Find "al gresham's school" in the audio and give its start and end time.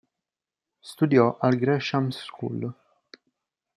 1.41-2.73